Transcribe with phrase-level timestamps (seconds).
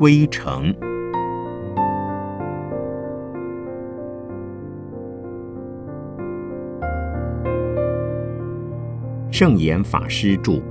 [0.00, 0.74] 归程。
[9.30, 10.62] 圣严法师著。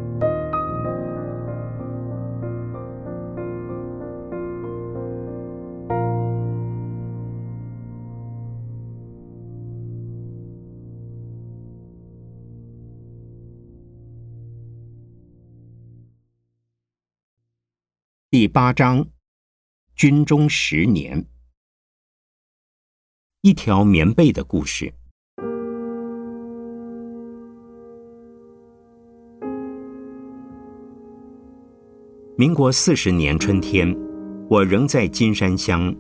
[18.32, 19.06] 第八章，
[20.00, 21.26] 军中十年，
[23.42, 24.94] 一条棉被的故事。
[32.38, 33.94] 民国四十年春天，
[34.50, 35.94] 我仍在金山乡，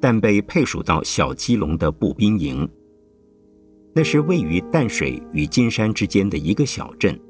[0.00, 2.66] 但被配属到小基隆的步兵营。
[3.94, 7.20] 那是位于淡水与金山之间的一个小镇。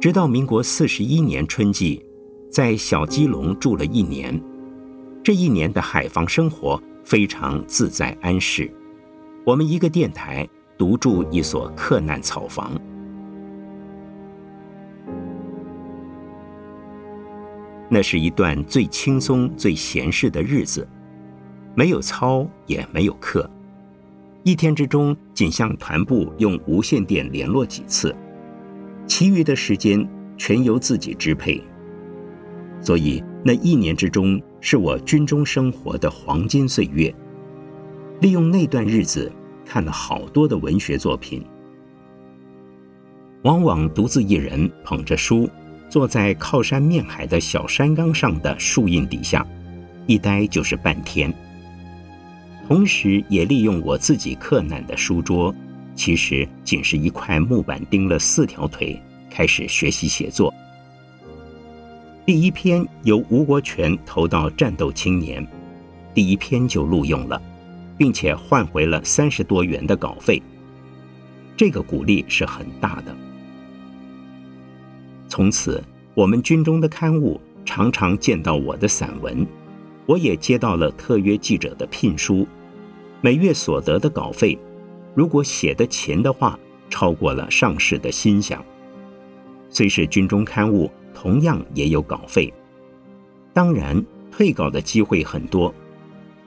[0.00, 2.02] 直到民国四十一年春季。
[2.50, 4.40] 在小基隆住了一年，
[5.24, 8.70] 这一年的海防生活非常自在安适。
[9.42, 12.70] 我们一个电台独住一所客难草房，
[17.88, 20.86] 那是一段最轻松、最闲适的日子，
[21.74, 23.48] 没有操，也没有课，
[24.42, 28.14] 一天之中仅向团部用无线电联络几次，
[29.06, 31.62] 其余的时间全由自己支配。
[32.82, 37.14] 所以那一年之中是我军中生活的黄金岁月，
[38.22, 39.30] 利用那段日子
[39.62, 41.44] 看了好多的文学作品，
[43.42, 45.50] 往往独自一人捧着书，
[45.90, 49.46] 坐在靠山面海的小山岗上的树荫底下，
[50.06, 51.30] 一待就是半天。
[52.66, 55.54] 同时也利用我自己刻难的书桌，
[55.94, 58.98] 其实仅是一块木板钉了四条腿，
[59.30, 60.50] 开始学习写作。
[62.26, 65.46] 第一篇由吴国权投到《战斗青年》，
[66.14, 67.40] 第一篇就录用了，
[67.98, 70.42] 并且换回了三十多元的稿费。
[71.54, 73.14] 这个鼓励是很大的。
[75.28, 79.46] 从此，我们军中的刊物常常见到我的散文，
[80.06, 82.48] 我也接到了特约记者的聘书，
[83.20, 84.58] 每月所得的稿费，
[85.12, 86.58] 如果写得勤的话，
[86.88, 88.58] 超过了上士的薪饷。
[89.68, 90.90] 虽是军中刊物。
[91.24, 92.52] 同样也有稿费，
[93.54, 95.74] 当然退稿的机会很多，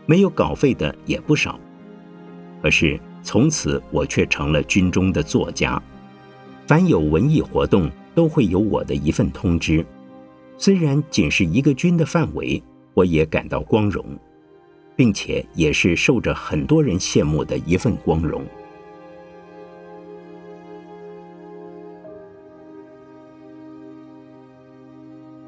[0.05, 1.59] 没有稿费的也不少。
[2.61, 5.81] 可是从此我却成了军中的作家，
[6.67, 9.83] 凡有文艺活动都会有我的一份通知。
[10.59, 12.61] 虽然仅是一个军的范围，
[12.93, 14.05] 我也感到光荣，
[14.95, 18.45] 并且也是受着很多人羡慕的一份光荣。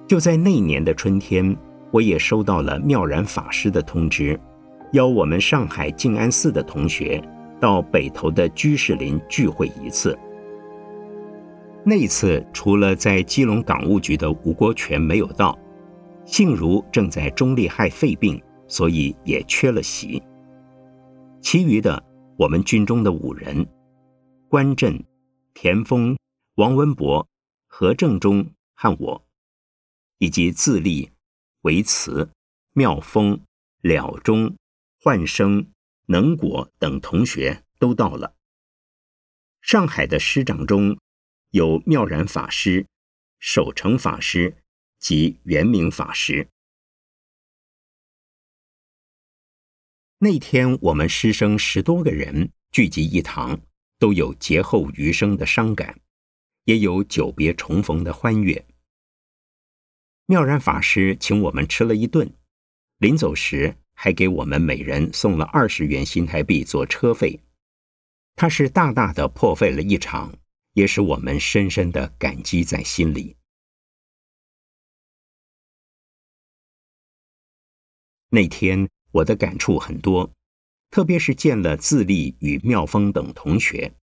[0.09, 1.55] 就在那年的春天，
[1.91, 4.37] 我也收到了妙然法师的通知，
[4.93, 7.23] 邀我们上海静安寺的同学
[7.59, 10.17] 到北头的居士林聚会一次。
[11.85, 15.55] 那次除了在基隆港务局的吴国权没有到，
[16.25, 20.19] 幸如正在中立害肺病，所以也缺了席。
[21.39, 22.03] 其余的
[22.35, 23.63] 我们军中的五人，
[24.49, 24.99] 关震、
[25.53, 26.17] 田丰、
[26.55, 27.27] 王文博、
[27.67, 28.43] 何正中
[28.73, 29.23] 和我。
[30.19, 31.11] 以及自立、
[31.61, 32.29] 维慈、
[32.73, 33.41] 妙峰、
[33.81, 34.55] 了中、
[35.01, 35.71] 幻生、
[36.05, 38.35] 能果等同学都到了。
[39.61, 40.97] 上海的师长中
[41.51, 42.85] 有妙然法师、
[43.39, 44.63] 守成法师
[44.99, 46.47] 及圆明法师。
[50.19, 53.61] 那天我们师生十多个人聚集一堂，
[53.97, 56.01] 都有劫后余生的伤感，
[56.65, 58.65] 也有久别重逢的欢悦。
[60.29, 62.31] 妙然法师请我们吃了一顿，
[62.99, 67.39] 临走时还给我们每人送了二十元新台币做车费。
[68.35, 70.31] 他是大大的破费了一场，
[70.73, 73.37] 也使我们深深的感激在心里。
[78.29, 80.31] 那天我的感触很多，
[80.91, 83.95] 特别是见了自立与妙峰等同学，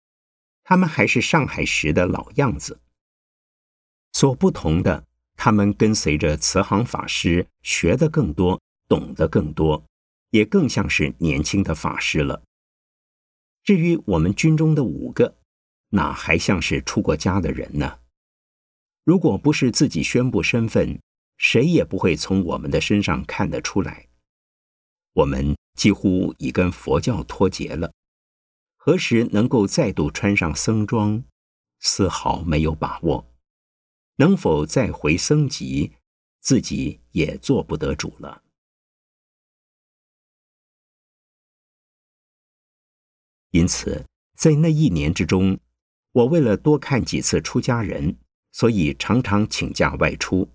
[0.64, 2.80] 他们还是上海时的老样子。
[4.12, 5.06] 所不同的。
[5.36, 9.84] 他们跟随着慈航法师学的更多，懂得更多，
[10.30, 12.42] 也更像是年轻的法师了。
[13.62, 15.36] 至于我们军中的五个，
[15.90, 17.98] 哪还像是出过家的人呢？
[19.04, 21.00] 如果不是自己宣布身份，
[21.36, 24.06] 谁也不会从我们的身上看得出来。
[25.12, 27.92] 我们几乎已跟佛教脱节了，
[28.76, 31.22] 何时能够再度穿上僧装，
[31.80, 33.26] 丝毫没有把握。
[34.16, 35.92] 能否再回僧籍，
[36.40, 38.42] 自己也做不得主了。
[43.50, 45.58] 因此，在那一年之中，
[46.12, 48.18] 我为了多看几次出家人，
[48.52, 50.50] 所以常常请假外出。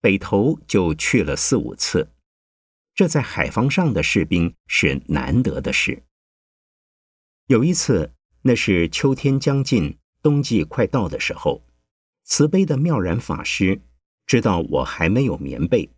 [0.00, 2.12] 北头就去了四五次，
[2.94, 6.04] 这在海防上的士兵是难得的事。
[7.46, 11.64] 有一次，那是秋天将近，冬季快到的时候，
[12.28, 13.80] 慈悲的妙然法师
[14.26, 15.88] 知道我还没有棉被，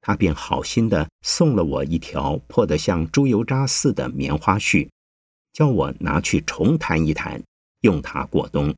[0.00, 4.88] 他便好心的送了我一条破得像猪油渣似的棉花絮。
[5.52, 7.42] 叫我拿去重弹一弹，
[7.80, 8.74] 用它过冬，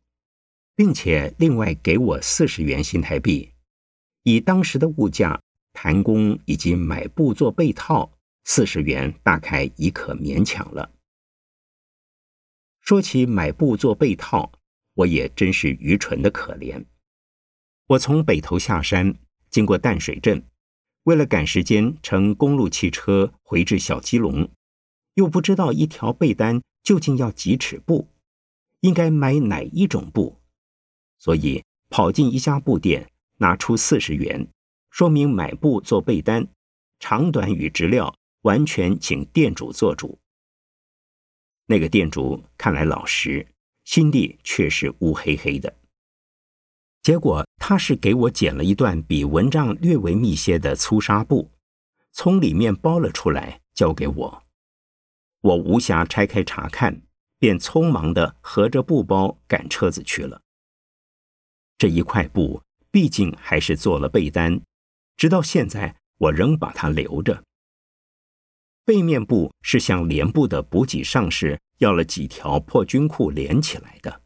[0.75, 3.53] 并且另外给我四十元新台币。
[4.25, 5.41] 以当时的物价，
[5.73, 8.13] 弹弓以及买布做被套，
[8.45, 10.91] 四十元大概已可勉强了。
[12.81, 14.53] 说起买布做被套，
[14.99, 16.85] 我也真是愚蠢的可怜。
[17.87, 19.15] 我从北头下山，
[19.49, 20.43] 经过淡水镇，
[21.05, 24.51] 为了赶时间乘公路汽车回至小基隆，
[25.15, 26.61] 又不知道一条被单。
[26.83, 28.09] 究竟要几尺布？
[28.81, 30.41] 应该买哪一种布？
[31.19, 34.49] 所以跑进一家布店，拿出四十元，
[34.91, 36.49] 说明买布做被单，
[36.99, 40.19] 长短与质料完全请店主做主。
[41.67, 43.47] 那个店主看来老实，
[43.89, 45.75] 心地却是乌黑黑的。
[47.01, 51.51] 结果他是给我剪了一段比蚊帐略为密些的粗纱布，
[52.13, 54.43] 从里面包了出来，交给我。
[55.41, 57.01] 我无暇拆开查看，
[57.39, 60.43] 便匆忙的合着布包赶车子去了。
[61.79, 64.61] 这一块布毕竟还是做了被单，
[65.17, 67.43] 直到现在我仍把它留着。
[68.85, 74.23] 背面布是向连部的补给上士要了几条破军裤连起来的，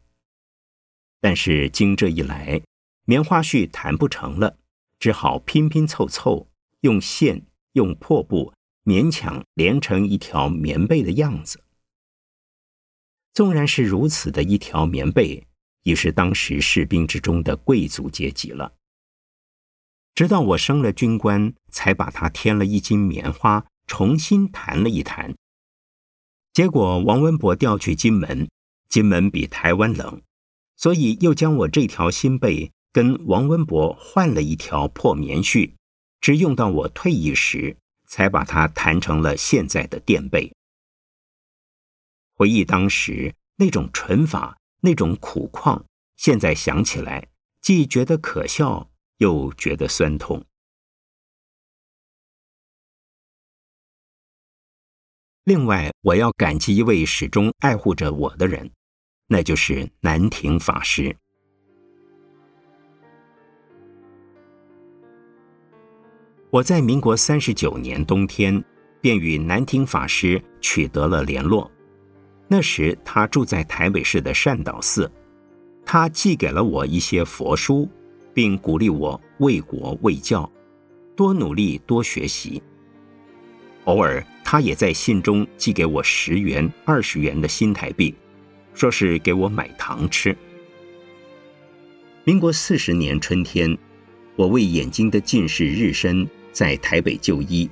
[1.19, 2.61] 但是经这一来，
[3.05, 4.57] 棉花絮弹不成了，
[4.99, 6.47] 只好拼拼凑凑，
[6.81, 8.53] 用线用破布。
[8.85, 11.63] 勉强连成一条棉被的样子。
[13.33, 15.47] 纵然是如此的一条棉被，
[15.83, 18.73] 已是当时士兵之中的贵族阶级了。
[20.13, 25.33] 直到我升了军官，才把它添了一斤棉花，重新弹了一弹。
[26.53, 28.49] 结果王文博调去金门，
[28.87, 30.21] 金门比台湾冷，
[30.77, 35.73] 所以又将我这条新被跟王文博换了一条破棉絮，
[36.21, 37.77] 只用到我退役时。
[38.05, 40.53] 才把它弹成了现在的垫背。
[42.35, 45.83] 回忆当时那种纯法，那种苦况，
[46.15, 47.27] 现在想起来，
[47.59, 50.45] 既觉得可笑，又觉得酸痛。
[55.45, 58.71] 另外，我要感激一位始终爱护着我的人，
[59.27, 61.13] 那就是南亭法师。
[66.49, 68.63] 我在民国三十九年冬天，
[69.01, 71.69] 便与南亭法师取得了联络。
[72.47, 75.11] 那时他住在台北市的善导寺，
[75.85, 77.89] 他寄给了我一些佛书，
[78.33, 80.49] 并鼓励我为国为教，
[81.17, 82.63] 多努力多学习。
[83.85, 88.13] 偶尔，他也在信中寄给我十元、二十元的新台币，
[88.73, 90.35] 说是给我买糖吃。
[92.23, 93.77] 民国四十年春天，
[94.35, 96.27] 我为眼睛的近视日深。
[96.53, 97.67] 在台北就医，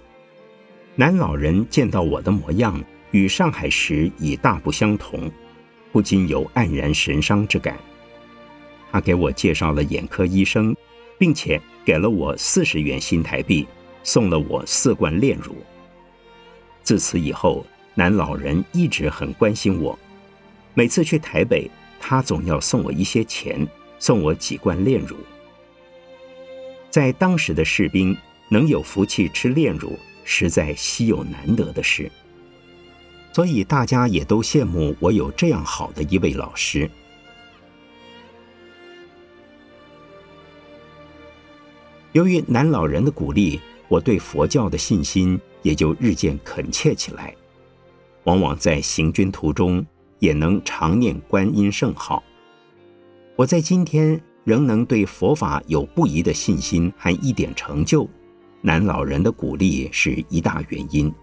[0.96, 5.32] 男老人见到我的模样与上海时已大不相同，
[5.92, 7.78] 不禁有黯然神伤之感。
[8.92, 10.76] 他给我介绍了眼科医生，
[11.20, 13.68] 并且给了我四十元新台币，
[14.04, 15.56] 送了我四罐炼乳。
[16.84, 19.98] 自此以后，男老人一直很关心我，
[20.74, 21.70] 每次去台北，
[22.00, 23.68] 他总要送我一些钱，
[24.00, 25.18] 送我几罐炼乳。
[26.90, 28.18] 在当时的士兵。
[28.54, 32.12] 能有福气吃炼乳，实在稀有难得的事，
[33.32, 36.92] 所以大家也都羡慕我有这样好的一位老师。
[42.12, 43.62] 由于男老人的鼓励，
[43.92, 47.36] 我对佛教的信心也就日渐恳切起来，
[48.24, 49.86] 往往在行军途中
[50.20, 52.24] 也能常念观音圣号。
[53.36, 58.08] 我在今天仍能对佛法有不疑的信心和一点成就。
[58.62, 61.14] 男老人的鼓励是一大原因。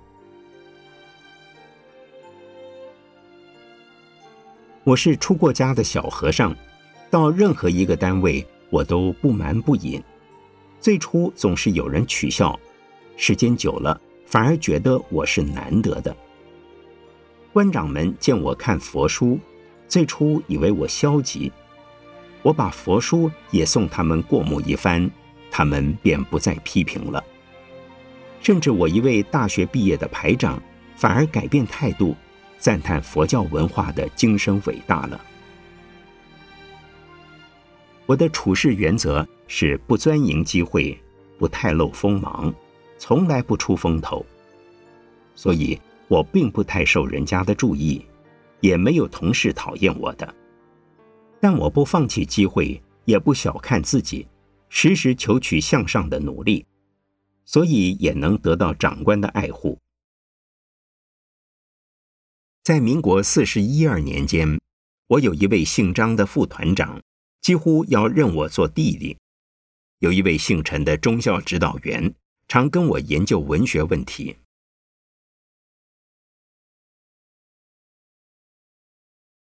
[4.85, 6.55] 我是出过家的小和尚，
[7.09, 10.03] 到任何一个单位，我都不瞒不隐。
[10.81, 12.59] 最初总是有人取笑，
[13.17, 16.17] 时间久了，反而觉得我是难得的。
[17.53, 19.39] 官长们见我看佛书，
[19.89, 21.51] 最初以为我消极，
[22.43, 25.11] 我把佛书也送他们过目一番。
[25.51, 27.25] 他们便不再批评了。
[28.41, 30.63] 甚至我一位大学毕业的排长，
[30.95, 32.15] 反而改变态度，
[32.59, 35.21] 赞叹佛教文化的精神伟大了。
[38.09, 40.99] 我的处事原则是不钻营机会，
[41.39, 42.51] 不太露锋芒，
[42.97, 44.25] 从来不出风头，
[45.35, 48.03] 所以我并不太受人家的注意，
[48.61, 50.35] 也没有同事讨厌我的。
[51.39, 54.27] 但我不放弃机会，也不小看自己，
[54.71, 56.65] 时时求取向上的努力。
[57.45, 59.79] 所以也能得到长官的爱护。
[62.63, 64.59] 在民国四十一二年间，
[65.09, 67.01] 我有一位姓张的副团长，
[67.49, 69.17] 几乎要认我做弟弟；
[70.01, 72.15] 有一位姓陈的中校指导员，
[72.47, 74.37] 常跟我研究文学问题。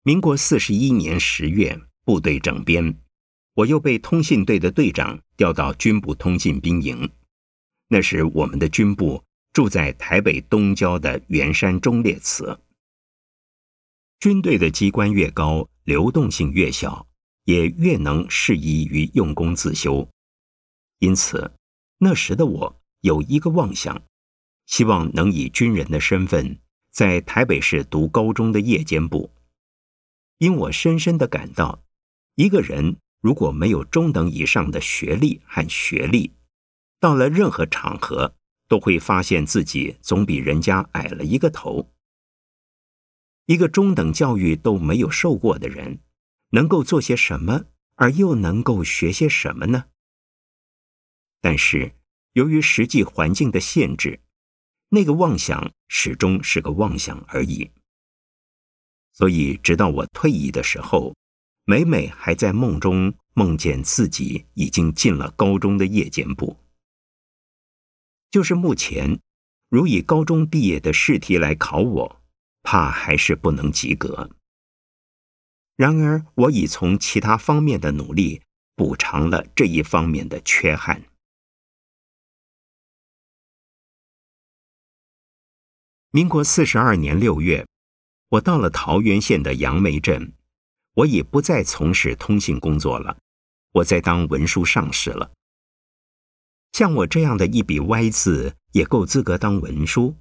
[0.04, 2.98] 民国四十一年十月，部队整编，
[3.52, 7.12] 我又被通信队的队长调到军部通信兵营。
[7.88, 9.22] 那时，我们的军部
[9.52, 12.58] 住在台北东郊的圆山忠烈祠。
[14.18, 17.06] 军队的机关越高，流动性越小，
[17.44, 20.08] 也越能适宜于用功自修。
[20.98, 21.52] 因此，
[21.98, 24.02] 那时的我有一个妄想，
[24.66, 26.58] 希望能以军人的身份
[26.90, 29.30] 在台北市读高中的夜间部。
[30.38, 31.82] 因我深深的感到，
[32.34, 36.32] 一个人如果没有中等以上的学历和学历，
[36.98, 38.34] 到了任何场合，
[38.68, 41.90] 都会发现自己总比人家矮了一个头。
[43.46, 45.98] 一个中等教育都没有受过的人，
[46.52, 47.64] 能够做些什么，
[47.96, 49.84] 而又能够学些什么呢？
[51.40, 51.94] 但是，
[52.32, 54.20] 由于实际环境的限制，
[54.90, 57.70] 那个妄想始终是个妄想而已。
[59.12, 61.14] 所以，直到我退役的时候，
[61.64, 66.56] 每每还在梦中梦见自己已经进了高中的夜间部。
[68.30, 69.20] 就是目前，
[69.68, 72.22] 如以高中毕业的试题来考我，
[72.62, 74.30] 怕还是不能及格。
[75.76, 78.42] 然而，我已从其他方面的努力
[78.76, 81.02] 补偿了这一方面的缺憾。
[86.10, 87.66] 民国四十二年六月，
[88.28, 90.34] 我到了桃源县的杨梅镇，
[90.94, 93.16] 我已不再从事通信工作了，
[93.72, 95.32] 我在当文书上士了。
[96.72, 100.16] 像我这样的一笔歪字也够资格当文书，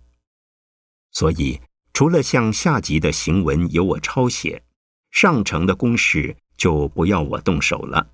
[1.12, 1.62] 所以
[1.93, 4.63] 除了向下级的行文由我抄写，
[5.12, 8.12] 上乘的公事就不要我动手了。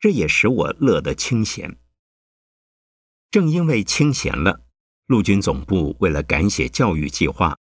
[0.00, 1.78] 这也使我乐得清闲。
[3.30, 4.62] 正因为清闲了，
[5.06, 7.58] 陆军总部为了赶写教育计划，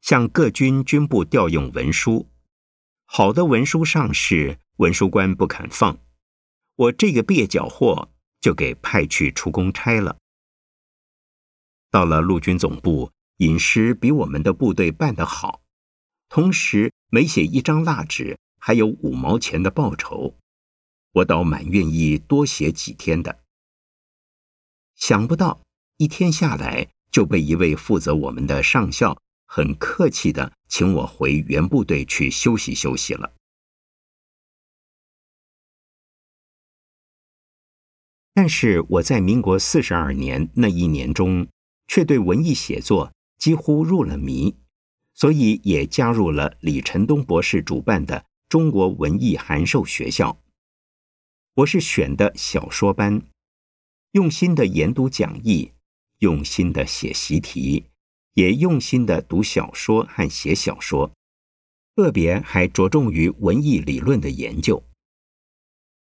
[0.00, 2.28] 向各军军部调用文书，
[3.04, 5.98] 好的文书上市，文书官不肯放，
[6.74, 8.10] 我这个蹩脚货。
[8.40, 10.16] 就给派去出公差了。
[11.90, 15.60] 到了陆军总部，饮食比我们的部队办得好，
[16.28, 20.34] 同时每写一张蜡纸还有五毛钱的报酬，
[21.12, 23.42] 我倒蛮愿意多写几天的。
[24.94, 25.62] 想不到
[25.96, 33.32] 一天下来就被一位负责我们的上校很客气的请我回原部队去休息休息了。
[38.34, 41.48] 但是我在民国四十二年那一年中，
[41.86, 44.54] 却对文艺写作几乎入了迷，
[45.18, 50.40] 所以也加入了李承东博士主办的中国文艺函授学校。
[51.54, 53.20] 我是选的小说班，
[54.12, 55.72] 用心的研读讲义，
[56.20, 57.86] 用心的写习题，
[58.34, 61.10] 也用心的读小说和写小说，
[61.96, 64.84] 个别还着重于文艺理论的研究。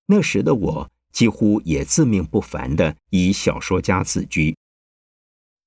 [0.05, 0.91] 那时的我。
[1.12, 4.55] 几乎也自命不凡的以小说家自居。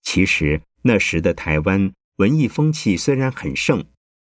[0.02, 3.86] 其实那时的台湾文艺风气虽然很盛，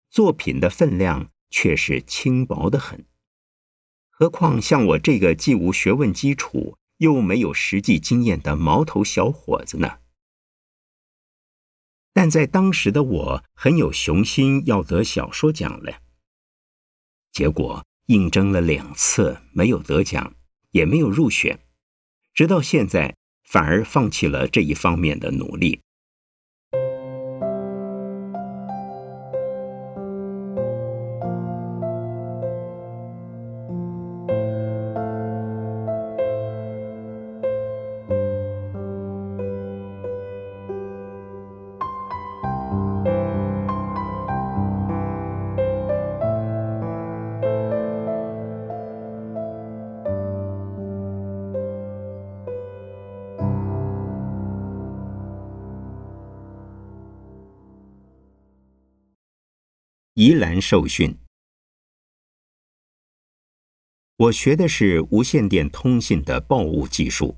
[0.10, 3.06] 作品的分量却是轻薄的很。
[4.10, 10.00] 何况像我这个既无学问基础又没有实际经验的毛头小伙子呢？
[12.14, 16.02] 但在当时的我很有雄心，要得小说奖了。
[17.32, 20.36] 结果应征了两次，没有得奖。
[20.72, 21.60] 也没有入选，
[22.34, 25.82] 直到现在反而放弃了这一方面的努力。
[60.24, 61.18] 宜兰受训。
[64.18, 67.36] 我学的是无线电通信的报务技术，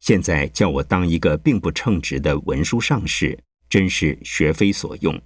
[0.00, 5.18] 现在叫我当一个并不称职的文书上士，真是学非所用。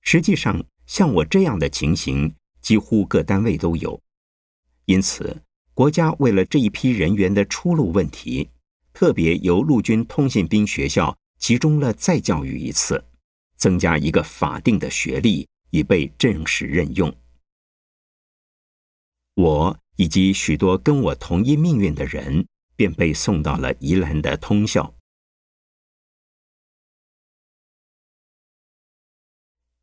[0.00, 4.00] 实际上，像我这样的情形，几乎各单位都有。
[4.86, 5.42] 因此，
[5.74, 8.48] 国家为了这一批人员的出路问题，
[8.94, 13.04] 特别由陆军通信兵学校集中了再教育一次，
[13.56, 17.14] 增加一个法定的学历，以备正式任用。
[19.34, 24.94] 我以及许多跟我同一命运的人，便被送到了宜兰的通校。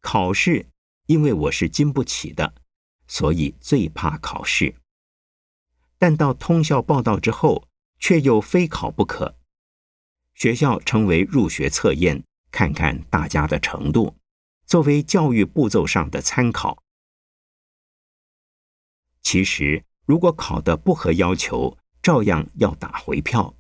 [0.02, 0.68] 考试，
[1.06, 2.56] 因为我是经不起的，
[3.08, 4.76] 所以最怕考试。
[5.98, 7.68] 但到通校报道之后，
[8.00, 9.38] 却又非考不可。
[10.34, 14.16] 学校称为入学测验，看看大家的程度，
[14.68, 16.84] 作为教育步骤上的参考。
[19.24, 23.56] 其实，如果考的不合要求，照样要打回票。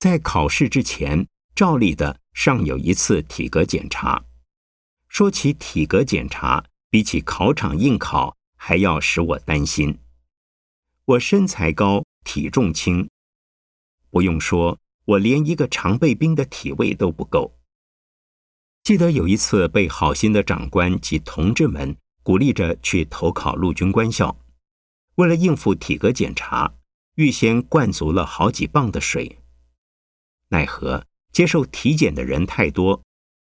[0.00, 4.24] 在考试之前，照例的尚有一次体格检查。
[5.06, 10.00] 说起体格检查，比起考场应考，还要使我担心。
[11.04, 13.08] 我身材高，体重轻，
[14.10, 17.56] 不用说，我连一个常备兵的体位都不够。
[18.82, 21.96] 记得有一次，被好心的长官及同志们。
[22.22, 24.38] 鼓励着去投考陆军官校，
[25.14, 26.74] 为了应付体格检查，
[27.14, 29.38] 预先灌足了好几磅的水。
[30.50, 33.02] 奈何接受体检的人太多，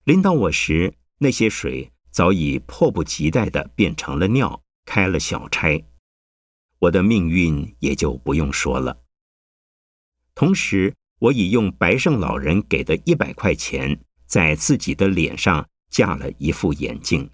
[0.04, 5.84] 临到我时，那些水早已迫不及待的变成了尿，开了小差。
[6.78, 9.02] 我的命运也就不用说了。
[10.34, 17.30] 同时，我已用白胜老人给的一百块钱，在自己的脸上架了一副眼镜。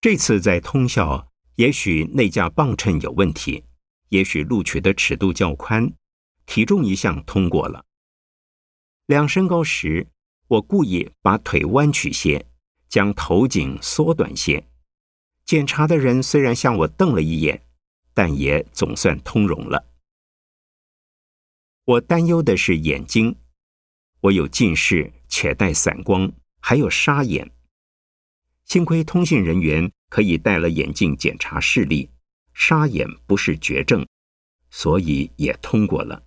[0.00, 3.64] 这次在通校，也许那架磅秤有问题，
[4.10, 5.94] 也许录取的尺度较宽，
[6.44, 7.86] 体重一项通过了。
[9.06, 10.08] 量身高时，
[10.48, 12.46] 我故意把腿弯曲些，
[12.90, 14.68] 将头颈缩短些。
[15.46, 17.63] 检查的人虽然向我瞪了一眼，
[18.14, 19.84] 但也总算通融了。
[21.84, 23.36] 我担忧的是眼睛，
[24.20, 27.50] 我有近视，且带散光，还有沙眼。
[28.64, 32.08] 幸亏通信人员可以戴了眼镜检查视力，
[32.54, 34.06] 沙眼不是绝症，
[34.70, 36.22] 所以也通过了。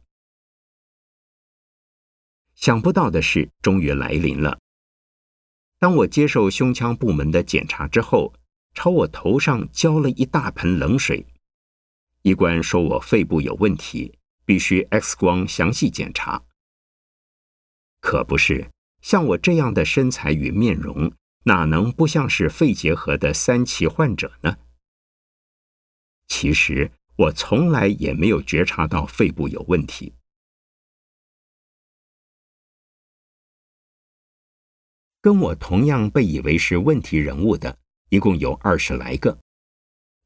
[2.54, 4.60] 想不到的事终于来临了。
[5.80, 8.34] 当我接受胸腔部门的检查之后，
[8.74, 11.26] 朝我头上浇了一大盆冷水。
[12.28, 16.44] 医官说我肺部有问题，必须 X 光详细检查。
[18.02, 18.70] 可不是，
[19.02, 21.14] 像我这样的身材与面容。
[21.44, 24.58] 哪能不像是肺结核的三期患者呢？
[26.28, 30.14] 其实我从来也没有觉察到肺部有问题。
[35.22, 39.40] 跟我同样被以为是问题人物的，一共有二十来个。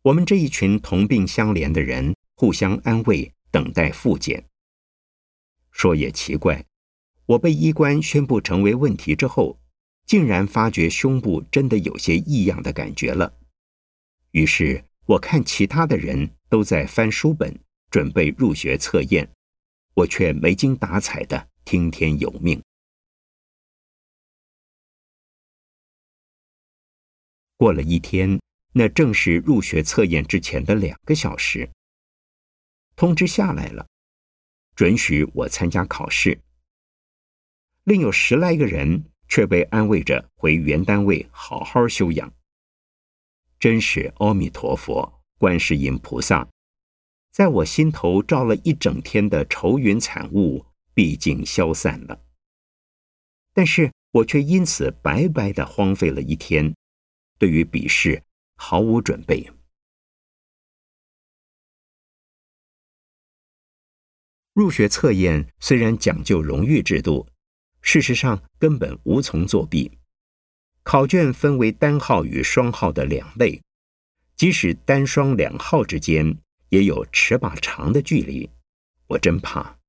[0.04, 4.46] 我们这一群同病相怜的人，互相安慰，等待复检。
[5.72, 6.66] 说也奇怪，
[7.26, 9.60] 我被医官宣布成为问题之后。
[10.04, 13.34] 竟然发觉胸部真的有些异样的感觉了，
[14.32, 17.58] 于是我看其他的人都在翻书本
[17.90, 19.32] 准备入学测验，
[19.94, 22.62] 我却没精打采的听天由命。
[27.56, 28.38] 过了一天，
[28.74, 31.70] 那正是入学测验之前的两个小时，
[32.96, 33.88] 通知下来了，
[34.76, 36.40] 准许我参加考试。
[37.84, 39.06] 另有十来个人。
[39.32, 42.34] 却被安慰着回原单位好好休养。
[43.58, 46.50] 真是阿弥陀佛，观世音菩萨，
[47.32, 52.22] 在我心头罩了一整天的愁云惨雾，毕竟消散了。
[53.54, 56.76] 但是我却因此白白的荒废了一天，
[57.40, 58.22] 对于笔试
[58.64, 59.50] 毫无准备。
[64.54, 67.28] 入学测验虽然讲究荣誉制度。
[67.82, 69.98] 事实上，根本无从作弊。
[70.84, 73.60] 考卷分为单号与双号的两类，
[74.36, 76.38] 即使单双两号之间
[76.70, 78.48] 也有尺把长的距离。
[79.08, 79.80] 我真怕。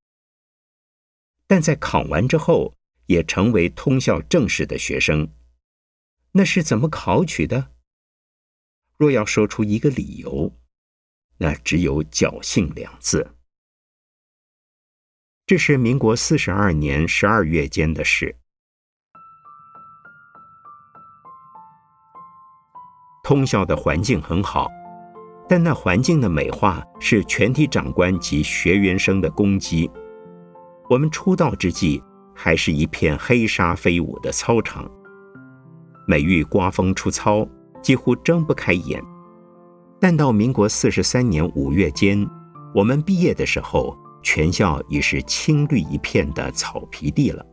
[1.47, 2.75] 但在考完之后，
[3.07, 5.31] 也成为通校正式的学生。
[6.33, 7.73] 那是怎么考取的？
[9.03, 10.57] 若要说出一个理由，
[11.38, 13.35] 那只有侥幸两字。
[15.45, 18.37] 这是民国四十二年十二月间的事。
[23.25, 24.71] 通校的环境很好，
[25.49, 29.91] 但那环境的美化是全体长官及学员生的攻击。
[30.88, 32.01] 我们出道之际，
[32.37, 34.88] 还是一片黑沙飞舞的操场。
[36.07, 37.45] 每遇刮风出操，
[37.83, 39.03] 几乎睁不开眼。
[40.01, 42.27] 但到民国四十三年五月间，
[42.75, 47.45] 我们毕业的时候，全校已是青绿一片的草皮地了。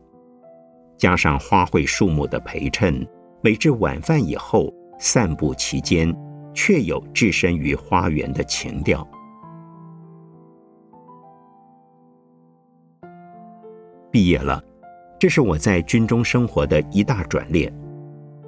[0.96, 3.06] 加上花卉树木的陪衬，
[3.42, 4.72] 每至晚饭以后。
[5.02, 6.14] 散步其间，
[6.52, 9.02] 确有置身于花园的情调。
[14.10, 14.62] 毕业了，
[15.18, 17.72] 这是我在军中生活的一大转捩，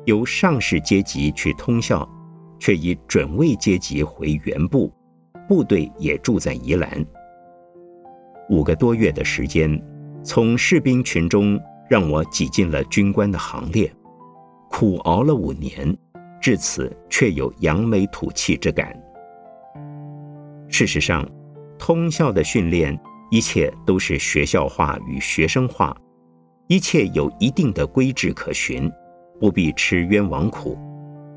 [0.04, 2.08] 由上士阶级去通校，
[2.58, 4.92] 却以准尉阶级回原部，
[5.48, 7.04] 部队也住在宜兰。
[8.48, 9.80] 五个多月的时间，
[10.24, 13.92] 从士兵群中让我挤进了军官的行列，
[14.70, 15.96] 苦熬了五年。
[16.40, 19.00] 至此，却有扬眉吐气之感。
[20.68, 21.24] 事实上，
[21.78, 22.98] 通校的训练，
[23.30, 25.96] 一切都是学校化与学生化，
[26.66, 28.90] 一切有一定的规制可循，
[29.38, 30.78] 不必吃冤枉苦。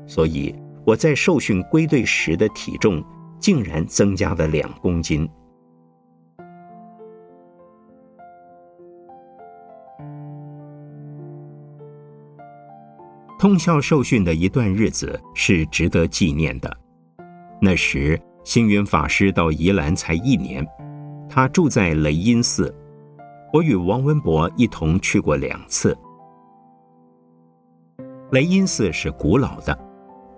[0.06, 0.54] 所以，
[0.84, 3.02] 我在受训归队时的体重，
[3.40, 5.28] 竟然增加了两公斤。
[13.38, 16.74] 通校受训的一段日子是值得纪念的。
[17.60, 20.66] 那时星云法师到宜兰才一年，
[21.28, 22.74] 他住在雷音寺。
[23.52, 25.96] 我与王文博一同去过两次。
[28.32, 29.78] 雷音寺是古老的，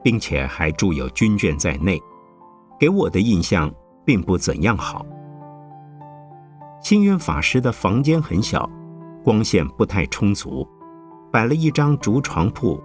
[0.03, 1.99] 并且还住有军眷在内，
[2.79, 3.73] 给我的印象
[4.05, 5.05] 并不怎样好。
[6.83, 8.69] 星云法师的房间很小，
[9.25, 10.69] 光线不太充足，
[11.33, 12.81] 摆了一张竹床铺。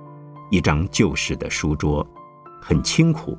[0.49, 2.05] 一张旧式的书桌，
[2.61, 3.35] 很清苦。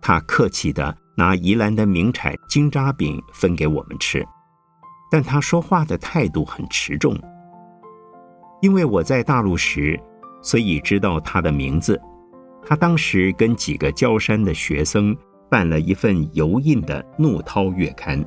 [0.00, 4.26] 他客气地拿宜兰的名产金扎饼分给我们吃，
[5.10, 7.14] 但他说话的态度很持重。
[8.62, 10.00] 因为我在大陆时，
[10.42, 12.00] 所以知道他的名字。
[12.64, 15.16] 他当时跟几个焦山的学生
[15.48, 18.24] 办了一份油印的《怒涛》月刊，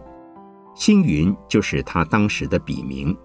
[0.75, 3.15] 星云就是他当时的笔名。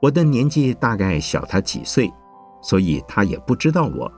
[0.00, 2.10] 我的年纪大概小他几岁，
[2.62, 4.10] 所以他也不知道我。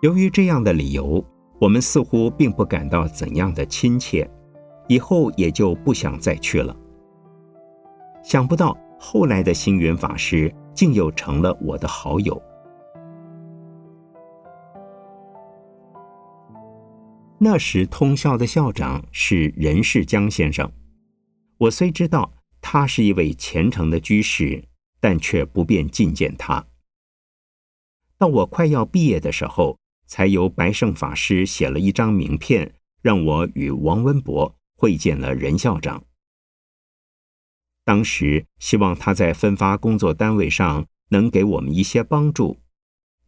[0.00, 1.24] 由于这样的理由，
[1.60, 4.28] 我们似乎并不感到怎样的亲切，
[4.88, 6.74] 以后也就不想再去了。
[8.24, 12.40] 想不到后来的星云法师竟又成了我的好友。
[17.38, 20.70] 那时通校的校长是任世江先生，
[21.58, 22.32] 我虽知道。
[22.64, 24.62] 他是一位虔诚的居士，
[25.00, 26.64] 但却不便觐见他。
[28.16, 36.04] 到我快要毕业的时候，才由白胜法师写了一张名片，让我与王文博会见了任校长。
[37.84, 42.60] 当时希望他在分发工作单位上能给我们一些帮助，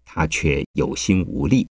[0.05, 1.69] 他却有心无力。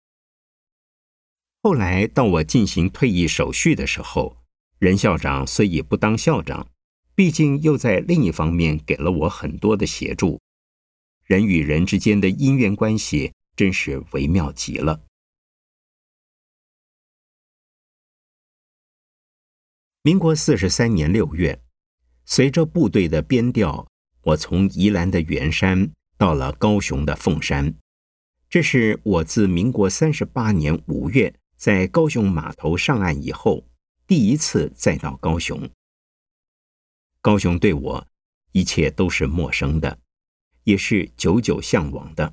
[1.63, 4.39] 后来到我进行退役手续的时候，
[4.79, 6.69] 任校长虽已不当校长。
[7.13, 10.41] 毕竟又在另一方面给了我很多的协助，
[11.25, 15.03] 人与人之间的因缘关系真是微妙极了。
[20.01, 21.63] 民国四十三年六月，
[22.31, 23.89] 随着部队的编调，
[24.23, 27.75] 我从宜兰的圆山到了高雄的凤山，
[28.49, 33.67] 这是我自民国三十八年五月在高雄码头上岸以后
[34.07, 35.69] 第一次再到高雄。
[37.21, 38.07] 高雄对我，
[38.53, 39.99] 一切都是陌生的，
[40.63, 42.33] 也是久久向往的。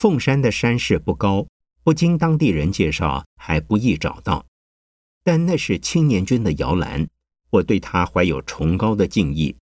[0.00, 1.46] 凤山的山势不高，
[1.84, 4.48] 不经当地人介绍还不易找到，
[5.22, 7.08] 但那是青年军的摇篮，
[7.52, 9.56] 我对他怀有崇高的敬意。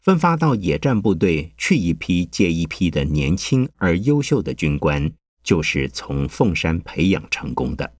[0.00, 5.12] 分发到野战部队去一批接一批的年轻而优秀的军官，
[5.44, 7.94] 就是从凤山培养成功的。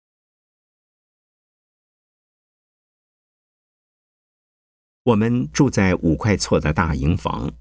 [5.05, 7.53] 我们住在五块厝的大营房，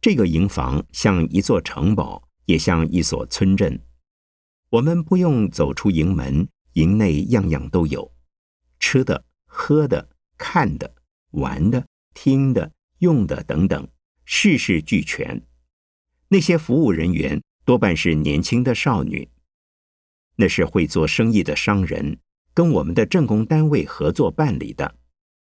[0.00, 3.82] 这个营房像一座城堡，也像一所村镇。
[4.70, 8.12] 我们不用走出营门，营内样样都有：
[8.78, 10.08] 吃的、喝的、
[10.40, 10.90] 看的、
[11.32, 13.86] 玩的、听的、用的等等，
[14.24, 15.46] 事事俱全。
[16.28, 19.28] 那些服务人员多半是年轻的少女，
[20.36, 22.18] 那是会做生意的商人，
[22.54, 24.96] 跟我们的政工单位合作办理的，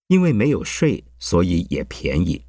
[0.08, 2.44] 因为没有税，所以也便宜。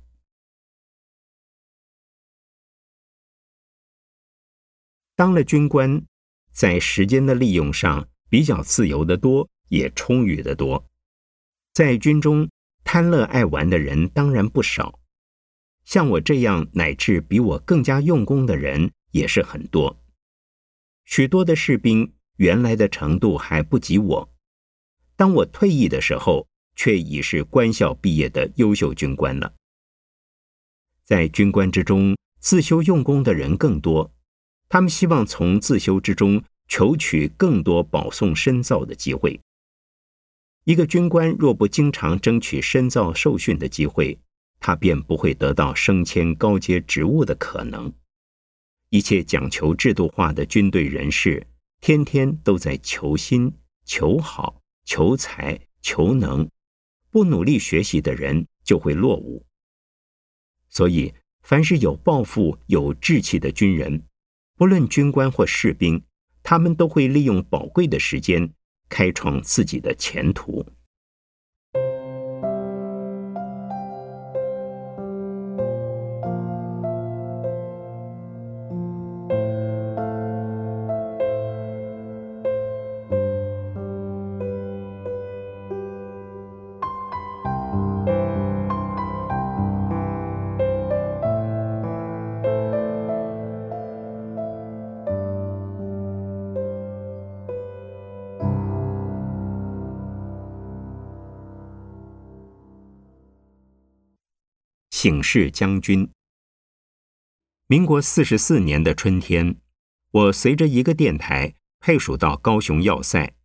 [5.15, 6.03] 当了军官，
[6.51, 10.89] 在时间的利用上比较自由的多，也充裕的多。
[11.73, 12.47] 在军中
[12.83, 14.99] 贪乐爱玩的人当然不少，
[15.85, 19.99] 像我这样乃至比我更加用功的人也是很多。
[21.05, 24.29] 许多的士兵原来的程度还不及我，
[25.15, 29.53] 当我退役的时候，却已是官校毕业的优秀军官了。
[31.03, 34.13] 在军官之中，自修用功的人更多。
[34.69, 39.39] 他们希望从自修之中求取更多保送深造的机会。
[40.65, 44.17] 一个军官若不经常争取深造受训的机会，
[44.59, 47.91] 他便不会得到升迁高阶职务的可能。
[48.89, 51.45] 一切讲求制度化的军队人士，
[51.81, 56.49] 天天都在求新、求好、求才、求能，
[57.09, 59.45] 不努力学习的人就会落伍。
[60.69, 64.05] 所以，凡是有抱负、有志气的军人。
[64.55, 66.01] 不论军官或士兵，
[66.41, 68.53] 他们都会利用宝贵的时间，
[68.93, 70.63] 开创自己的前途。
[105.03, 106.09] 警示将军。
[107.67, 109.57] 民国四十四年的春天，
[110.11, 113.35] 我随着一个电台配属到高雄要塞，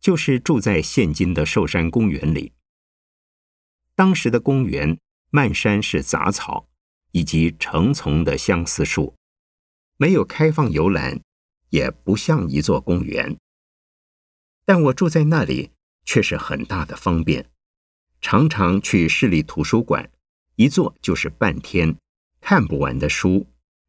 [0.00, 2.52] 就是住在现今的寿山公园里。
[3.94, 4.98] 当时的公园
[5.30, 6.68] 漫山是杂草，
[7.12, 9.14] 以及成丛的相思树，
[9.96, 11.22] 没有开放游览，
[11.68, 13.38] 也不像一座公园。
[14.64, 15.70] 但我住在那里
[16.04, 17.48] 却是很大的方便，
[18.20, 20.10] 常常去市立图书馆。
[20.56, 21.96] 一坐就是半天，
[22.40, 23.46] 看不完的书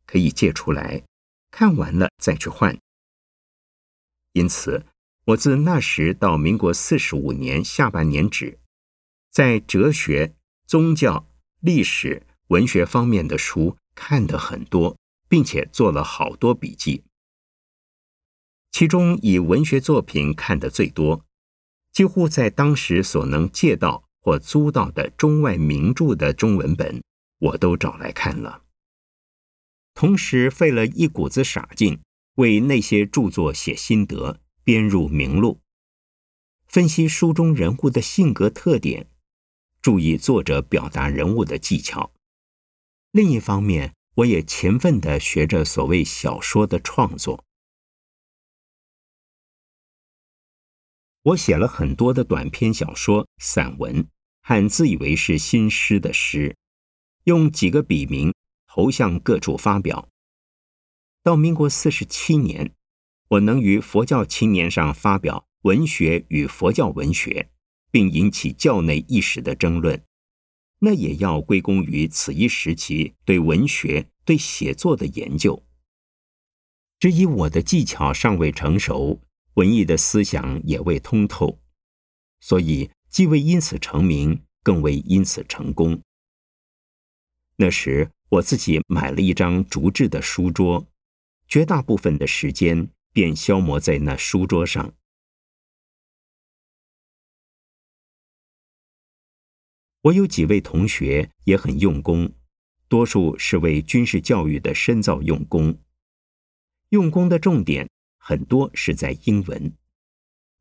[0.08, 1.04] 可以借出来，
[1.52, 2.76] 看完了再去换。
[4.34, 4.84] 因此，
[5.26, 8.60] 我自那时到民国四十五年下半年止，
[9.30, 11.28] 在哲学、宗教、
[11.60, 14.98] 历史、文学方面的书看得很多，
[15.30, 17.04] 并且做了好多笔记。
[18.72, 21.24] 其中以文学作品看得最多，
[21.94, 24.05] 几乎在当时所能借到。
[24.26, 27.04] 或租到的中外名著的中文本，
[27.38, 28.64] 我都找来看了。
[29.94, 32.02] 同时费了一股子傻劲，
[32.38, 35.62] 为那些著作写心得，编入名录，
[36.66, 39.08] 分析书中人物的性格特点，
[39.80, 42.12] 注意作者表达人物的技巧。
[43.12, 47.46] 另一方面，我也勤奋地学着所谓小说的创作。
[51.22, 54.08] 我写了很多的短篇小说、散文。
[54.48, 56.56] 和自以为是新诗的诗，
[57.24, 58.32] 用几个笔名
[58.68, 60.08] 投向各处发表。
[61.24, 62.72] 到民国四十七年，
[63.30, 67.50] 我能于《佛教青年》上发表《文学与佛教文学》，
[67.90, 70.00] 并引起教内一时的争论，
[70.78, 75.66] 那也要归功于此一时期对文学、对写作的研究。
[77.00, 79.20] 只以我的技巧尚未成熟，
[79.56, 81.60] 文艺的思想也未通透，
[82.40, 82.92] 所以。
[83.16, 86.02] 既未因此成名，更未因此成功。
[87.56, 90.86] 那时我自己买了一张竹制的书桌，
[91.48, 94.94] 绝大部分的时间便消磨在那书桌上。
[100.02, 102.30] 我有几位同学也很用功，
[102.90, 105.80] 多数是为军事教育的深造用功。
[106.90, 109.74] 用功的重点很多是在英文，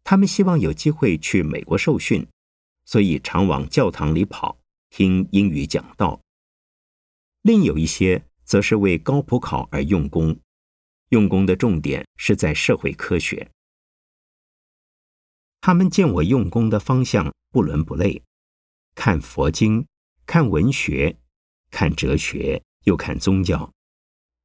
[0.04, 2.24] 他们希望有机会去美国受训。
[2.84, 4.58] 所以常往教堂里跑，
[4.90, 6.20] 听英语讲道。
[7.42, 10.38] 另有一些则是为高普考而用功，
[11.10, 13.50] 用功的重点是在社会科学。
[15.60, 18.22] 他们见我用功的方向不伦不类，
[18.94, 19.86] 看佛经，
[20.26, 21.18] 看文学，
[21.70, 23.72] 看哲学，又看宗教，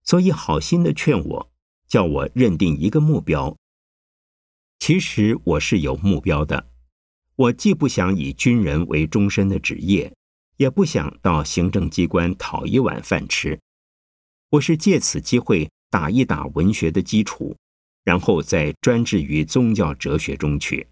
[0.03, 1.51] 所以好心的劝我，
[1.87, 3.57] 叫我认定一个目标。
[4.79, 6.69] 其实我是有目标的。
[7.39, 10.13] 我既不想以军人为终身的职业，
[10.57, 13.57] 也不想到行政机关讨一碗饭吃。
[14.49, 17.55] 我是借此机会打一打文学的基础，
[18.03, 20.85] 然后再专志于宗教哲学中去。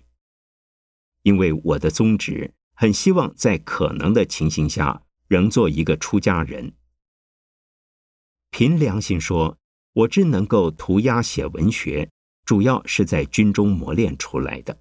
[1.24, 6.72] 因为我的宗旨很希望在可能的情形下仍做一个出家人。
[8.52, 9.58] 凭良心说，
[9.92, 12.10] 我只能够涂鸦写文学，
[12.46, 14.80] 主要是在军中磨练出来的。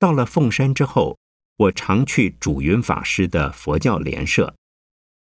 [0.00, 1.18] 到了凤山之后，
[1.56, 4.56] 我常去主云法师的佛教联社，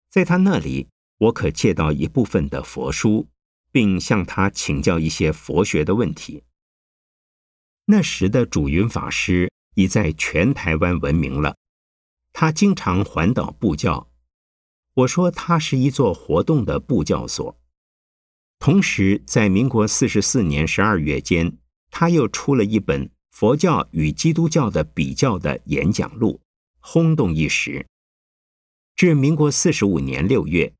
[0.09, 3.27] 在他那里，我可借到一部分的佛书，
[3.73, 6.45] 并向他请教一些佛学的问题。
[7.87, 11.57] 那时的主云法师已在全台湾闻名了，
[12.31, 14.09] 他经常环岛布教。
[14.93, 17.59] 我说他是一座活动的布教所。
[18.59, 21.57] 同时，在民国四十四年十二月间，
[21.91, 23.11] 他又出了一本。
[23.33, 26.39] 佛教与基督教的比较的演讲录
[26.79, 27.87] 轰动一时。
[28.95, 30.71] 至民国四十五年六月，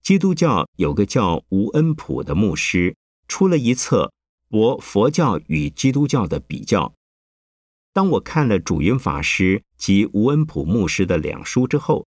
[0.00, 4.12] 基督教有个叫吴恩普的牧师出了一册
[4.48, 6.86] 《博佛教与基督教的比较》。
[7.92, 12.06] 当我看了主云法师及吴恩普牧师的两书之后，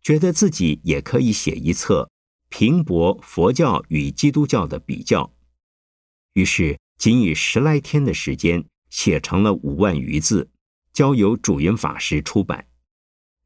[0.00, 2.08] 觉得自己也可以写一册
[2.48, 5.32] 评博佛教与基督教的比较。
[6.34, 8.64] 于是，仅以十来天的时间。
[8.92, 10.50] 写成了五万余字，
[10.92, 12.68] 交由主云法师出版。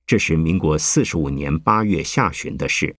[0.04, 2.96] 这是民国四十五年八月下旬的事。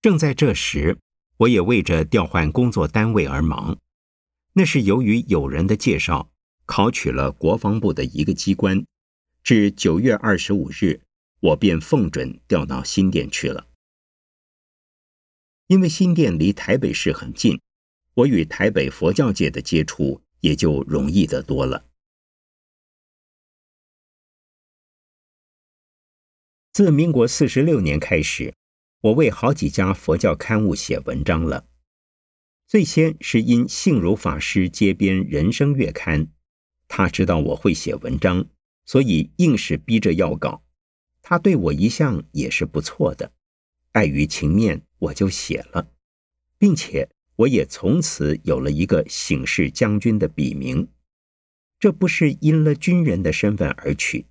[0.00, 0.96] 正在这时，
[1.38, 3.76] 我也为着调换工作单位而忙。
[4.52, 6.30] 那是由于友人的介绍，
[6.66, 8.86] 考取了国防部的一个机关。
[9.42, 11.00] 至九月二十五日，
[11.40, 13.69] 我便奉准调到新店去了。
[15.70, 17.60] 因为新店离台北市很近，
[18.14, 21.86] 我与台北佛教界的接触也就容易得多了。
[26.72, 28.52] 自民国四十六年开始，
[29.00, 31.68] 我为好几家佛教刊物写文章了。
[32.66, 36.26] 最先是因性如法师接编《人生月刊》，
[36.88, 38.44] 他知道我会写文章，
[38.84, 40.64] 所以硬是逼着要稿。
[41.22, 43.30] 他对我一向也是不错的，
[43.92, 44.82] 碍于情面。
[45.00, 45.90] 我就写了，
[46.56, 50.88] 并且我也从此有了一个醒世将军的笔名。
[51.78, 54.26] 这不是因了军人的身份而取，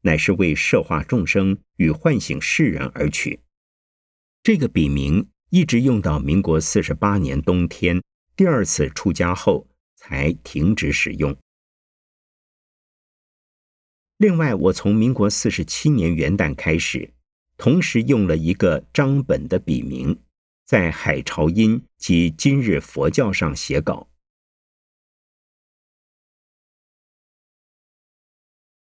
[0.00, 3.40] 乃是为摄化众生与唤醒世人而取。
[4.42, 8.02] 这个笔名一直用到民国四十八年冬天
[8.34, 11.36] 第二次出家后才停止使用。
[14.16, 17.12] 另外，我从民国四十七年元旦开始。
[17.58, 20.22] 同时用了一个张本的笔名，
[20.64, 24.08] 在海潮音及今日佛教上写稿。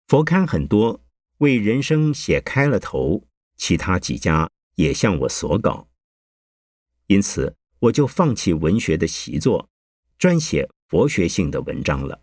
[0.06, 1.02] 佛刊很多，
[1.38, 5.88] 为人生写开了头，其他几家也向我索稿，
[7.06, 9.70] 因此我就放弃文学的习作，
[10.18, 12.22] 专写佛学性的文章了。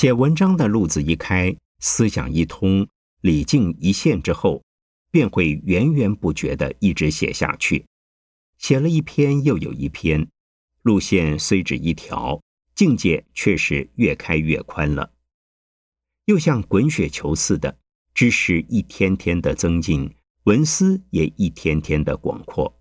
[0.00, 2.86] 写文章的路子一开，思想一通，
[3.20, 4.62] 理境一现之后，
[5.10, 7.84] 便会源源不绝的一直写下去。
[8.58, 10.28] 写了一篇又有一篇，
[10.82, 12.40] 路线虽只一条，
[12.76, 15.12] 境界却是越开越宽了。
[16.26, 17.76] 又像滚雪球似的，
[18.14, 22.80] 知识一天天的增进，文思也一天天的广阔。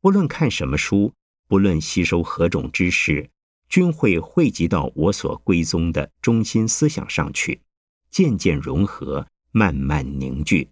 [0.00, 1.12] 不论看什么书，
[1.46, 3.28] 不论吸收何种知识。
[3.72, 7.62] 均会汇集到我所归宗的中心思想上去，
[8.10, 10.68] 渐渐融合，慢慢凝聚。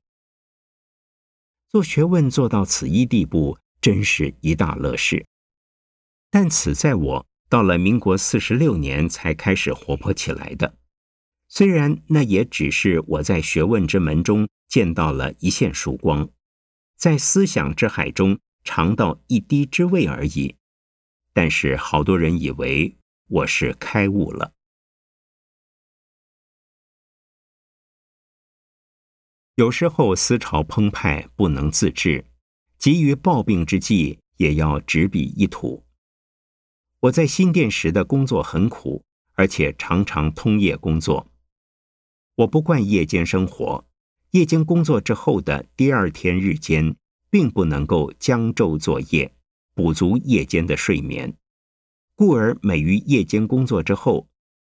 [1.70, 5.24] 做学问做到此一地步，真是一大乐事。
[6.30, 10.74] 但此在我到了民国四十六年才开始活泼起来的。
[11.48, 16.28] 虽然那也只是我在学问之门中见到了一线曙光，
[16.98, 20.54] 在思想之海中尝到一滴之味而已。
[21.32, 22.96] 但是好多人以为
[23.32, 24.54] 我是开悟了。
[29.54, 32.24] 有时候思潮澎湃，不能自制，
[32.76, 35.84] 急于暴病之际，也要执笔一吐。
[36.98, 39.04] 我在新店时的工作很苦，
[39.34, 41.30] 而且常常通夜工作。
[42.34, 43.86] 我不惯夜间生活，
[44.32, 46.96] 夜间工作之后的第二天日间，
[47.30, 49.32] 并不能够将昼作业。
[49.72, 51.32] 补足夜间的睡眠，
[52.20, 54.28] 故而每于夜间工作之后，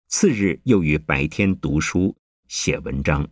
[0.08, 2.18] 次日又于白天读书
[2.48, 3.30] 写文章。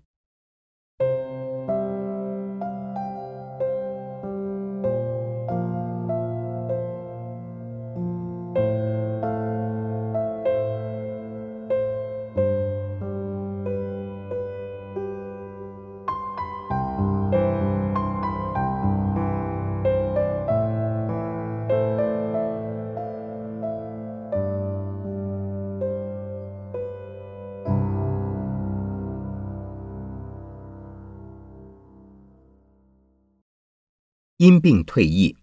[34.43, 35.37] 因病退役。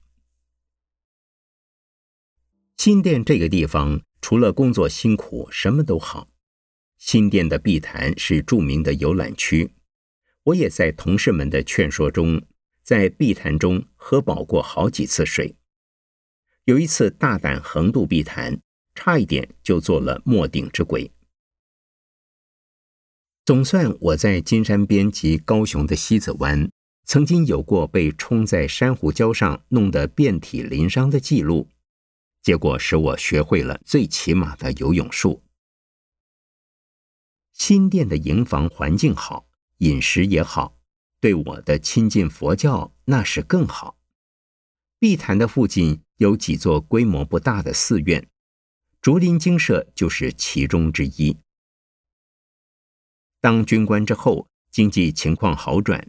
[2.76, 6.28] 新店这个地方，除了工作辛苦，什么都好。
[6.98, 9.72] 新店的碧潭是著名的游览区，
[10.42, 12.42] 我也在同事们的劝说中，
[12.82, 15.56] 在碧潭中喝饱过好几次水。
[16.64, 18.60] 有一次大胆横渡碧潭，
[18.94, 21.10] 差一点就做了末顶之鬼。
[23.46, 26.70] 总算我在金山边及高雄的西子湾，
[27.10, 31.68] 曾经有过被冲在珊瑚礁上弄得遍体鳞伤的记录，
[32.40, 35.42] 结果使我学会了最起码的游泳术。
[37.52, 39.48] 新店的营房环境好，
[39.78, 40.78] 饮食也好，
[41.18, 43.98] 对我的亲近佛教那是更好。
[45.00, 48.28] 碧潭的附近有几座规模不大的寺院，
[49.00, 51.36] 竹林精舍就是其中之一。
[53.40, 56.08] 当军官之后，经济情况好转，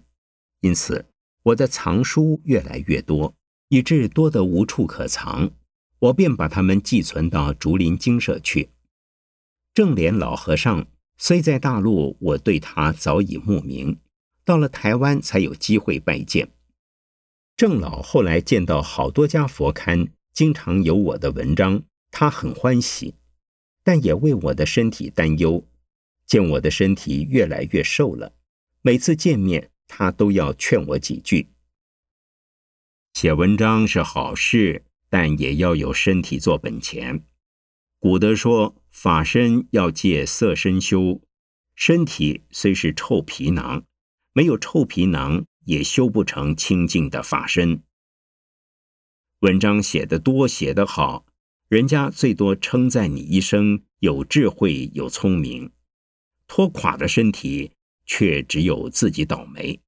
[0.62, 1.06] 因此
[1.44, 3.36] 我的藏书越来越多，
[3.70, 5.52] 以致多得无处可藏。
[6.00, 8.70] 我便把它们寄存到竹林精舍去。
[9.74, 10.88] 正莲老和尚
[11.18, 14.00] 虽在大陆，我对他早已慕名，
[14.44, 16.50] 到了台湾才有机会拜见。
[17.56, 23.16] 郑老后来见到好多家佛刊，经常有我的文章，他很欢喜，
[23.84, 25.64] 但也为我的身体担忧。
[26.26, 28.34] 见我的身体越来越瘦了，
[28.82, 31.50] 每次见面他都要劝我几句。
[33.14, 37.26] 写文章是好事，但也要有身体做本钱。
[38.00, 41.22] 古德说：“法身要借色身修，
[41.76, 43.84] 身体虽是臭皮囊，
[44.32, 47.84] 没有臭皮囊也修不成清净的法身。”
[49.42, 51.26] 文章写得多，写得好，
[51.68, 55.74] 人家最多称赞你一声有智慧、有聪明。
[56.48, 57.74] 拖垮的身体，
[58.14, 59.80] 却只有自己倒霉。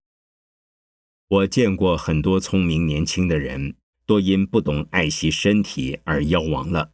[1.28, 6.94] 我见过很多聪明年轻的人，都因不懂爱惜身体而夭亡了。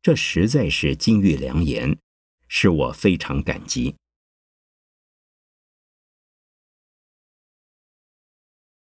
[0.00, 1.98] 这实在是金玉良言，
[2.48, 3.96] 使我非常感激。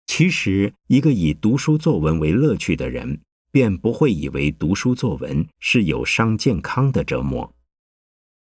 [0.08, 7.54] 其实，一个以读书作文为乐趣的人，便不会以为读书作文是有伤健康的折磨。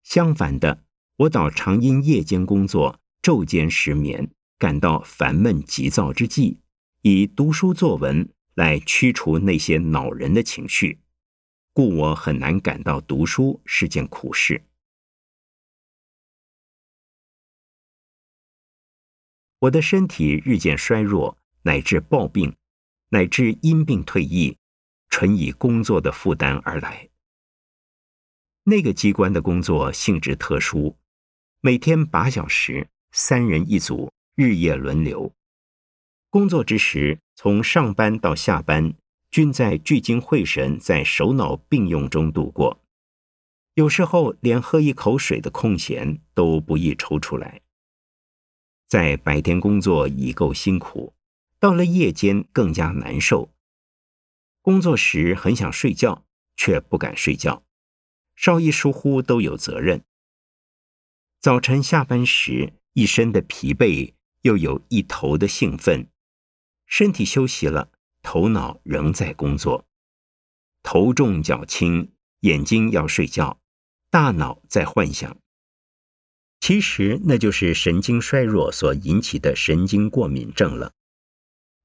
[0.05, 0.85] 相反的，
[1.21, 6.61] 我倒常因夜间工作、昼间失眠，感到烦闷急躁之际，
[7.03, 10.99] 以读书作文来驱除那些恼人的情绪，
[11.75, 14.65] 故我很难感到读书是件苦事。
[19.59, 22.57] 我的身体日渐衰弱，乃至暴病，
[23.11, 24.57] 乃至因病退役，
[25.11, 27.11] 纯以工作的负担而来。
[28.65, 30.97] 那个机关的工作性质特殊，
[31.63, 35.31] 每天八小时，三人一组，日夜轮流。
[36.31, 38.95] 工作之时，从上班到下班，
[39.31, 42.81] 均在聚精会神，在手脑并用中度过。
[43.75, 47.61] 有时候连喝一口水的空闲都不易抽出来。
[48.89, 51.13] 在白天工作已够辛苦，
[51.59, 53.53] 到了夜间更加难受。
[54.63, 56.25] 工作时很想睡觉，
[56.57, 57.63] 却不敢睡觉。
[58.35, 60.03] 稍一疏忽都有责任。
[61.41, 64.13] 早晨下班时，一身的疲惫，
[64.43, 66.07] 又有一头的兴奋。
[66.85, 67.91] 身体休息了，
[68.23, 69.87] 头脑仍在工作。
[70.83, 73.59] 头重脚轻，眼睛要睡觉，
[74.11, 75.39] 大脑在幻想。
[76.61, 80.93] 其实那就是神经衰弱所引起的神经过敏症了。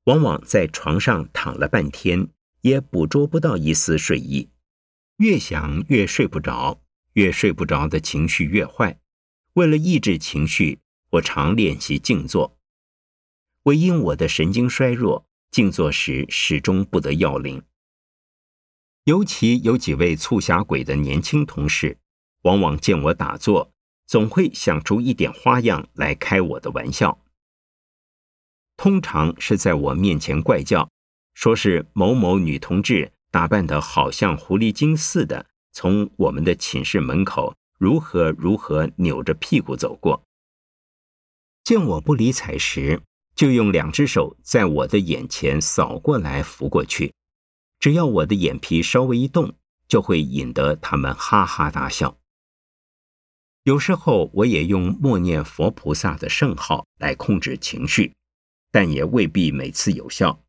[0.04, 2.28] 往往在床上躺了半天，
[2.60, 4.50] 也捕捉不到一丝睡意。
[5.16, 6.82] 越想越睡不着，
[7.14, 9.00] 越睡不着的情绪越坏。
[9.56, 10.80] 为了抑制情绪，
[11.12, 12.58] 我常练习静坐。
[13.64, 17.64] 唯因我的神经衰弱，静坐时始终不得要领。
[19.06, 21.98] 尤其有几位促狭鬼的年轻同事，
[22.42, 23.72] 往往见我打坐，
[24.06, 27.22] 总会想出一点花样来开我的玩笑。
[28.76, 30.90] 通常是在我面前怪叫，
[31.34, 33.14] 说是某某女同志。
[33.32, 40.24] 打扮得好像狐狸精似的，从我们的寝室门口如何如何扭着屁股走过。
[41.64, 43.02] 见我不理睬时，
[43.36, 47.14] 就用两只手在我的眼前扫过来拂过去。
[47.80, 49.54] 只要我的眼皮稍微一动，
[49.88, 52.18] 就会引得他们哈哈大笑。
[53.64, 58.14] 有时候我也用默念佛菩萨的圣号来控制情绪，
[58.72, 60.44] 但也未必每次有效。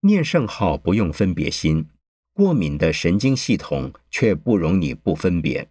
[0.00, 1.88] 念圣号不用分别心。
[2.32, 5.68] 过敏的神经系统却不容你不分别，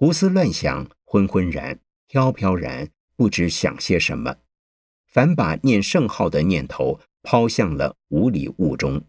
[0.00, 4.38] 胡思乱想，昏昏然，飘飘然，不知想些什么。
[5.04, 9.04] 反把念圣号的念头抛向了无里雾中。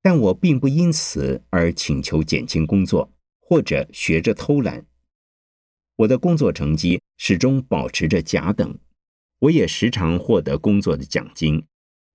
[0.00, 4.86] 但我并不因此而请求减轻工作，或者学着偷懒。
[5.96, 8.78] 我的工作成绩始终保持着甲等，
[9.40, 11.66] 我也时常获得工作的奖金，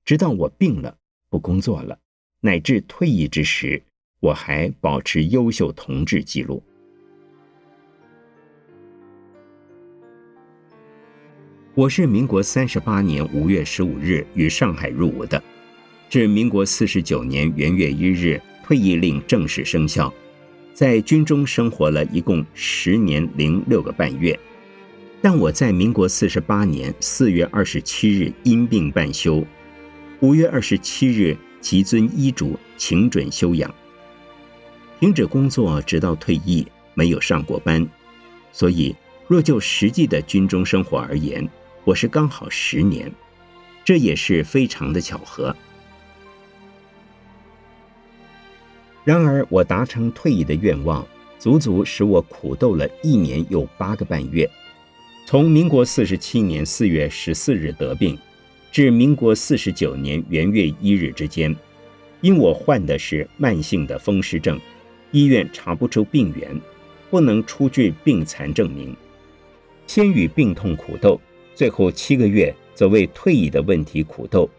[0.06, 0.98] 直到我病了，
[1.28, 2.00] 不工作了，
[2.40, 3.84] 乃至退役之时，
[4.20, 6.64] 我还保持优秀同志记录。
[11.76, 15.42] 我是民国三十八年五月十五日于上海入伍的。
[16.10, 20.12] 至民国四十九年元月一日，退役令正式生效，
[20.74, 24.38] 在军中生活了一共十年零六个半月。
[25.22, 29.46] 但我在民国四十八年四月二十七日因病半休，
[30.22, 33.72] 五月二十七日即遵医嘱请准休养，
[35.00, 37.88] 停止工作直到退役，没有上过班。
[38.52, 38.96] 所以，
[39.28, 41.48] 若就实际的军中生活而言，
[41.84, 43.12] 我是刚好十年，
[43.86, 45.56] 这也是非常的巧合。
[49.04, 54.50] 然而，我达成退役的愿望，足足使我苦斗了一年又八个半月。
[55.28, 58.18] 从民国四十七年四月十四日得病，
[58.72, 61.56] 至民国四十九年元月一日之间，
[62.22, 64.60] 因我患的是慢性的风湿症，
[65.12, 66.60] 医院查不出病源，
[67.10, 68.96] 不能出具病残证明。
[69.86, 71.20] 先与病痛苦斗，
[71.56, 74.50] 最后七个月则为退役的问题苦斗，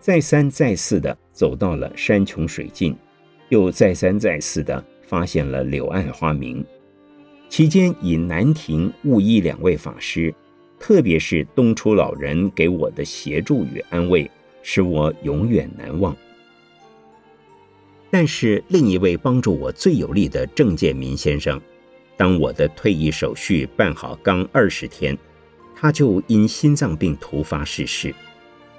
[0.00, 2.96] 再三再四的走到了山穷水尽。
[3.50, 6.64] 又再三再四地发现了柳暗花明，
[7.50, 10.34] 期间以南亭、悟一两位法师，
[10.78, 14.30] 特别是东初老人给我的协助与安慰，
[14.62, 16.16] 使我永远难忘。
[18.12, 21.58] 但是另一位帮助我最有力的郑建民先生，
[22.14, 25.16] 当我的退役手续办好刚二十天，
[25.74, 28.14] 他就因心脏病突发逝世，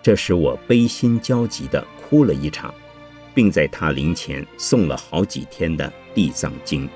[0.03, 2.71] 这使我悲心焦急地哭了一场。
[3.35, 6.87] 并在他灵前诵了好几天的《地藏经》。